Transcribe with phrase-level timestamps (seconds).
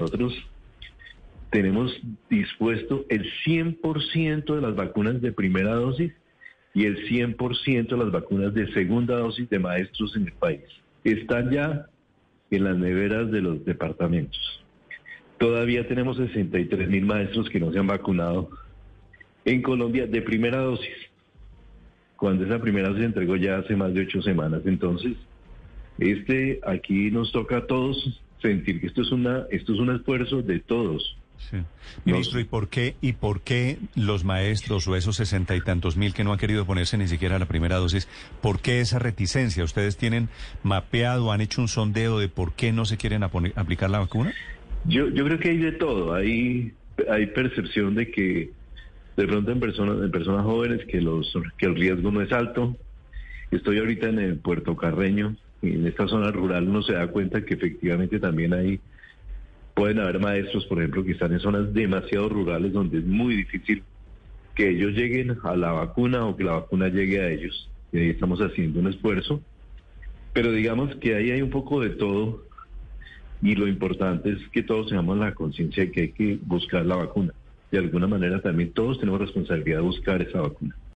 [0.00, 0.32] Nosotros
[1.50, 1.92] tenemos
[2.30, 6.12] dispuesto el 100% de las vacunas de primera dosis
[6.72, 10.62] y el 100% de las vacunas de segunda dosis de maestros en el país.
[11.02, 11.86] Están ya
[12.52, 14.64] en las neveras de los departamentos.
[15.36, 18.50] Todavía tenemos 63 mil maestros que no se han vacunado
[19.44, 20.94] en Colombia de primera dosis,
[22.14, 24.62] cuando esa primera se entregó ya hace más de ocho semanas.
[24.64, 25.16] Entonces,
[25.98, 30.42] este aquí nos toca a todos sentir que esto es una esto es un esfuerzo
[30.42, 31.16] de todos.
[32.04, 36.12] Ministro, ¿y por qué y por qué los maestros o esos sesenta y tantos mil
[36.12, 38.08] que no han querido ponerse ni siquiera la primera dosis,
[38.42, 39.64] por qué esa reticencia?
[39.64, 40.28] ¿Ustedes tienen
[40.62, 44.32] mapeado, han hecho un sondeo de por qué no se quieren aplicar la vacuna?
[44.84, 46.14] Yo, yo creo que hay de todo.
[46.14, 46.72] Hay,
[47.08, 48.50] hay percepción de que
[49.16, 52.76] de pronto en personas, en personas jóvenes que, los, que el riesgo no es alto.
[53.50, 57.54] Estoy ahorita en el Puerto Carreño en esta zona rural uno se da cuenta que
[57.54, 58.80] efectivamente también hay,
[59.74, 63.82] pueden haber maestros, por ejemplo, que están en zonas demasiado rurales donde es muy difícil
[64.54, 67.70] que ellos lleguen a la vacuna o que la vacuna llegue a ellos.
[67.92, 69.40] Y ahí estamos haciendo un esfuerzo.
[70.32, 72.44] Pero digamos que ahí hay un poco de todo
[73.40, 76.96] y lo importante es que todos tengamos la conciencia de que hay que buscar la
[76.96, 77.32] vacuna.
[77.70, 80.76] De alguna manera también todos tenemos responsabilidad de buscar esa vacuna.